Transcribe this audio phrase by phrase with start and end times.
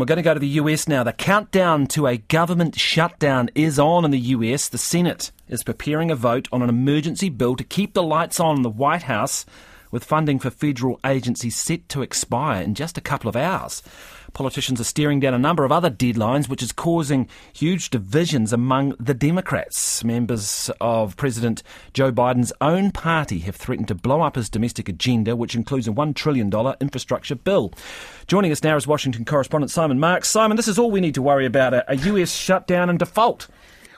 [0.00, 1.02] We're going to go to the US now.
[1.02, 4.68] The countdown to a government shutdown is on in the US.
[4.68, 8.58] The Senate is preparing a vote on an emergency bill to keep the lights on
[8.58, 9.44] in the White House
[9.90, 13.82] with funding for federal agencies set to expire in just a couple of hours.
[14.34, 18.94] Politicians are staring down a number of other deadlines, which is causing huge divisions among
[19.00, 20.04] the Democrats.
[20.04, 21.62] Members of President
[21.94, 25.92] Joe Biden's own party have threatened to blow up his domestic agenda, which includes a
[25.92, 27.72] $1 trillion infrastructure bill.
[28.26, 30.28] Joining us now is Washington correspondent Simon Marks.
[30.28, 33.48] Simon, this is all we need to worry about a, a US shutdown and default.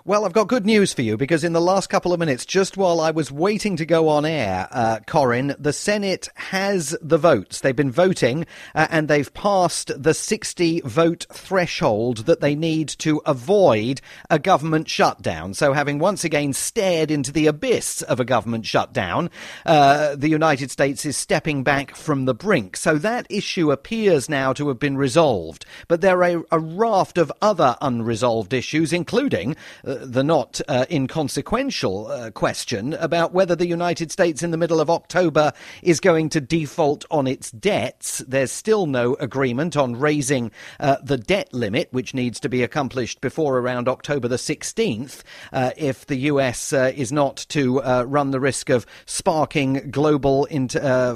[0.06, 2.78] Well, I've got good news for you because in the last couple of minutes, just
[2.78, 7.60] while I was waiting to go on air, uh, Corin, the Senate has the votes.
[7.60, 13.20] They've been voting uh, and they've passed the 60 vote threshold that they need to
[13.26, 14.00] avoid
[14.30, 15.52] a government shutdown.
[15.52, 19.28] So, having once again stared into the abyss of a government shutdown,
[19.66, 22.78] uh, the United States is stepping back from the brink.
[22.78, 25.66] So, that issue appears now to have been resolved.
[25.88, 29.56] But there are a raft of other unresolved issues, including
[29.90, 34.80] uh, the not uh, inconsequential uh, question about whether the United States in the middle
[34.80, 38.18] of October is going to default on its debts.
[38.26, 43.20] There's still no agreement on raising uh, the debt limit, which needs to be accomplished
[43.20, 48.40] before around October the 16th, uh, if the US uh, is not to run the
[48.40, 50.46] risk of sparking global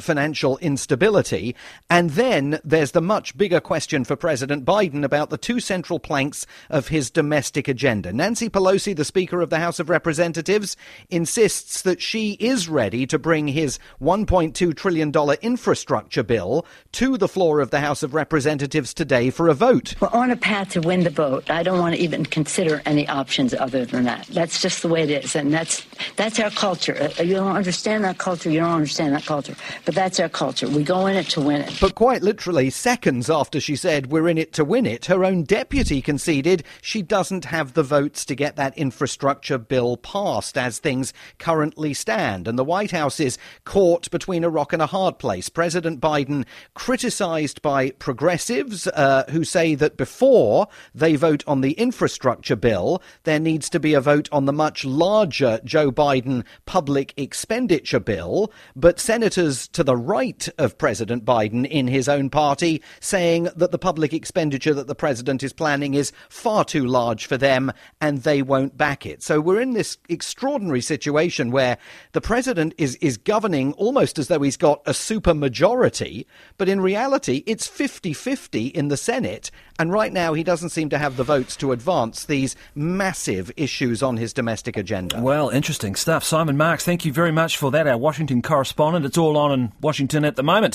[0.00, 1.54] financial instability.
[1.88, 6.46] And then there's the much bigger question for President Biden about the two central planks
[6.70, 8.12] of his domestic agenda.
[8.12, 10.74] Nancy Pelosi Pelosi, the Speaker of the House of Representatives,
[11.10, 15.12] insists that she is ready to bring his $1.2 trillion
[15.42, 19.94] infrastructure bill to the floor of the House of Representatives today for a vote.
[20.00, 21.50] We're on a path to win the vote.
[21.50, 24.28] I don't want to even consider any options other than that.
[24.28, 25.36] That's just the way it is.
[25.36, 25.84] And that's,
[26.16, 26.96] that's our culture.
[27.18, 29.56] Uh, you don't understand that culture, you don't understand that culture.
[29.84, 30.70] But that's our culture.
[30.70, 31.76] We go in it to win it.
[31.82, 35.42] But quite literally, seconds after she said we're in it to win it, her own
[35.42, 41.12] deputy conceded she doesn't have the votes to get that infrastructure bill passed as things
[41.38, 42.46] currently stand.
[42.46, 45.48] And the White House is caught between a rock and a hard place.
[45.48, 52.56] President Biden criticized by progressives uh, who say that before they vote on the infrastructure
[52.56, 58.00] bill, there needs to be a vote on the much larger Joe Biden public expenditure
[58.00, 58.52] bill.
[58.76, 63.78] But senators to the right of President Biden in his own party saying that the
[63.78, 68.42] public expenditure that the president is planning is far too large for them and they
[68.44, 69.22] won't back it.
[69.22, 71.78] So we're in this extraordinary situation where
[72.12, 76.80] the president is, is governing almost as though he's got a super majority, but in
[76.80, 79.50] reality, it's 50 50 in the Senate.
[79.78, 84.02] And right now, he doesn't seem to have the votes to advance these massive issues
[84.02, 85.20] on his domestic agenda.
[85.20, 86.22] Well, interesting stuff.
[86.22, 89.04] Simon Marks, thank you very much for that, our Washington correspondent.
[89.04, 90.72] It's all on in Washington at the moment.